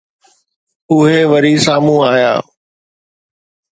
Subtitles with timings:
[0.93, 2.33] اهي وري سامهون آيا